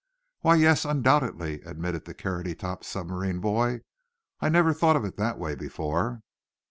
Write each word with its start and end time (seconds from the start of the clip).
"Why, 0.39 0.55
yes, 0.55 0.83
undoubtedly," 0.83 1.61
admitted 1.61 2.05
the 2.05 2.15
carroty 2.15 2.55
topped 2.55 2.85
submarine 2.85 3.37
boy. 3.39 3.81
"I 4.39 4.49
never 4.49 4.73
thought 4.73 4.95
of 4.95 5.05
it 5.05 5.15
that 5.17 5.37
way 5.37 5.53
before." 5.53 6.23